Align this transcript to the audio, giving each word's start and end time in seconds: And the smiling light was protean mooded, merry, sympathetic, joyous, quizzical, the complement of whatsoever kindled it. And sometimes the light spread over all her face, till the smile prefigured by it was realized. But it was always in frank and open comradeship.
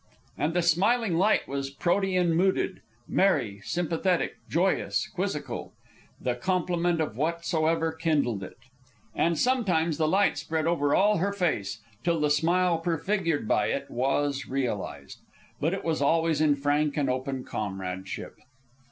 And 0.35 0.55
the 0.55 0.63
smiling 0.63 1.15
light 1.15 1.47
was 1.47 1.69
protean 1.69 2.33
mooded, 2.33 2.81
merry, 3.07 3.61
sympathetic, 3.63 4.33
joyous, 4.49 5.05
quizzical, 5.07 5.73
the 6.19 6.33
complement 6.33 6.99
of 6.99 7.15
whatsoever 7.17 7.91
kindled 7.91 8.41
it. 8.43 8.57
And 9.13 9.37
sometimes 9.37 9.97
the 9.97 10.07
light 10.07 10.39
spread 10.39 10.65
over 10.65 10.95
all 10.95 11.17
her 11.17 11.31
face, 11.31 11.81
till 12.03 12.19
the 12.19 12.31
smile 12.31 12.79
prefigured 12.79 13.47
by 13.47 13.67
it 13.67 13.91
was 13.91 14.47
realized. 14.47 15.19
But 15.59 15.75
it 15.75 15.83
was 15.83 16.01
always 16.01 16.41
in 16.41 16.55
frank 16.55 16.97
and 16.97 17.07
open 17.07 17.43
comradeship. 17.43 18.39